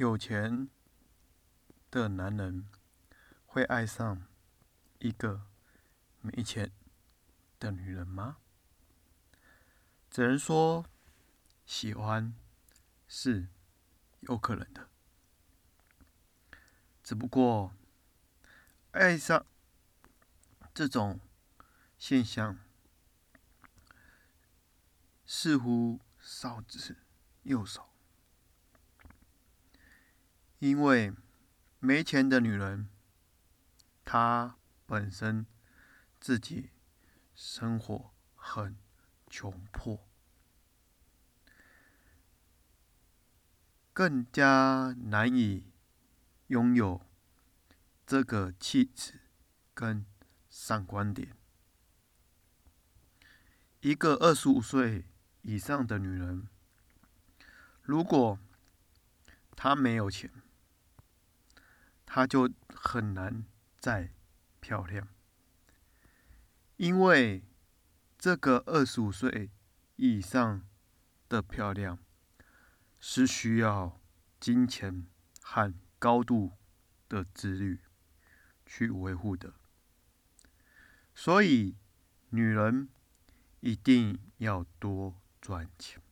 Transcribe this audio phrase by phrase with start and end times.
[0.00, 0.66] 有钱
[1.90, 2.66] 的男人
[3.44, 4.26] 会爱上
[4.98, 5.42] 一个
[6.22, 6.72] 没钱
[7.58, 8.38] 的女人吗？
[10.08, 10.86] 只能说
[11.66, 12.34] 喜欢
[13.06, 13.48] 是
[14.20, 14.88] 有可能的，
[17.02, 17.74] 只不过
[18.92, 19.44] 爱上
[20.72, 21.20] 这种
[21.98, 22.58] 现象
[25.26, 26.96] 似乎少之
[27.42, 27.92] 又少。
[30.60, 31.14] 因为
[31.78, 32.90] 没钱的女人，
[34.04, 35.46] 她本身
[36.20, 36.70] 自己
[37.34, 38.76] 生活很
[39.26, 40.06] 穷迫，
[43.94, 45.72] 更加难以
[46.48, 47.06] 拥有
[48.06, 49.20] 这个气质
[49.72, 50.04] 跟
[50.50, 51.34] 上观点。
[53.80, 55.06] 一个二十五岁
[55.40, 56.46] 以上的女人，
[57.80, 58.38] 如果
[59.56, 60.30] 她没有钱，
[62.12, 63.44] 她就很难
[63.78, 64.12] 再
[64.58, 65.06] 漂亮，
[66.76, 67.44] 因为
[68.18, 69.48] 这个二十五岁
[69.94, 70.66] 以上
[71.28, 72.00] 的漂亮
[72.98, 74.00] 是需要
[74.40, 75.06] 金钱
[75.40, 76.50] 和高度
[77.08, 77.78] 的自律
[78.66, 79.54] 去维护的，
[81.14, 81.76] 所以
[82.30, 82.88] 女人
[83.60, 86.02] 一定要多赚钱。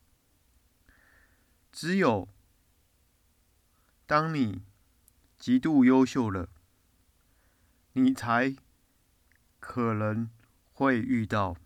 [1.72, 2.28] 只有
[4.06, 4.62] 当你
[5.39, 6.48] 极度优秀了，
[7.92, 8.56] 你才
[9.61, 10.28] 可能
[10.72, 11.56] 会遇到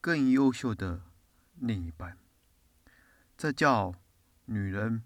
[0.00, 1.02] 更优秀的
[1.56, 2.16] 另一半。
[3.36, 3.94] 这叫
[4.46, 5.02] 女人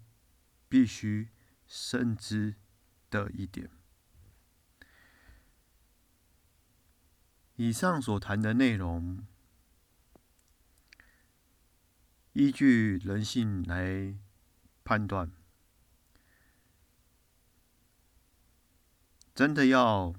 [0.69, 1.29] 必须
[1.67, 2.55] 深知
[3.09, 3.69] 的一点。
[7.57, 9.25] 以上所谈的内容，
[12.33, 14.17] 依据人性来
[14.83, 15.31] 判断。
[19.35, 20.15] 真的要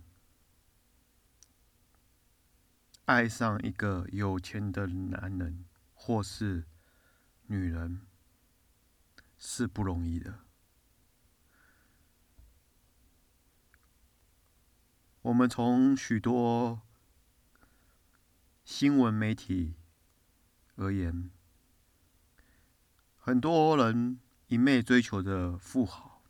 [3.06, 6.66] 爱上一个有钱的男人或是
[7.46, 8.02] 女人
[9.38, 10.40] 是不容易的。
[15.22, 16.82] 我们从许多
[18.64, 19.76] 新闻媒体
[20.74, 21.30] 而言，
[23.16, 26.20] 很多人一昧追求着富豪，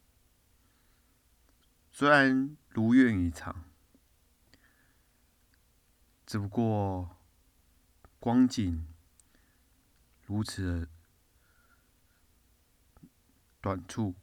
[1.91, 2.57] 虽然。
[2.77, 3.65] 如愿以偿，
[6.27, 7.17] 只不过
[8.21, 8.87] 光景
[10.27, 10.89] 如此的
[13.63, 14.15] 短促，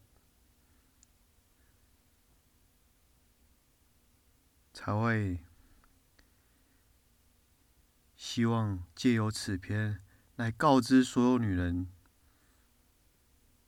[4.71, 5.43] 才会
[8.15, 9.99] 希望借由此篇
[10.35, 11.87] 来告知所有女人，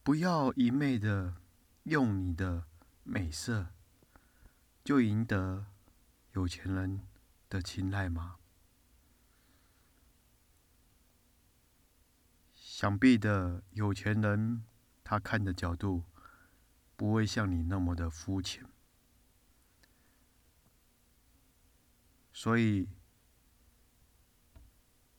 [0.04, 1.42] 不要一昧的
[1.86, 2.68] 用你的
[3.04, 3.75] 美色。
[4.86, 5.66] 就赢得
[6.34, 7.02] 有钱人
[7.50, 8.36] 的青睐吗？
[12.54, 14.64] 想必的有钱人，
[15.04, 16.04] 他看的角度
[16.96, 18.64] 不会像你那么的肤浅。
[22.32, 22.88] 所以，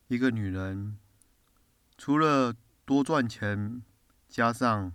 [0.06, 0.96] 一个女人
[1.98, 3.82] 除了多赚钱，
[4.28, 4.92] 加上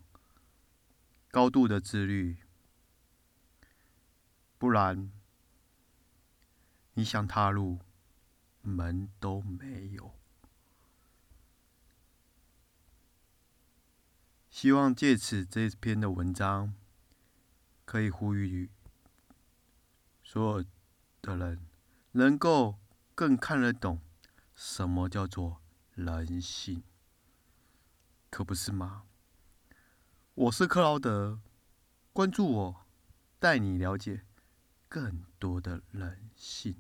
[1.30, 2.41] 高度的自律。
[4.62, 5.12] 不然，
[6.94, 7.80] 你想踏入
[8.62, 10.14] 门都没有。
[14.52, 16.76] 希望借此这篇的文章，
[17.86, 18.70] 可以呼吁
[20.24, 20.66] 所有
[21.24, 21.66] 的人，
[22.12, 22.78] 能够
[23.16, 24.00] 更看得懂
[24.54, 25.60] 什么叫做
[25.96, 26.84] 人性，
[28.30, 29.08] 可不是吗？
[30.36, 31.40] 我是克劳德，
[32.14, 32.86] 关注我，
[33.40, 34.24] 带你了解。
[34.92, 36.76] 更多的人性。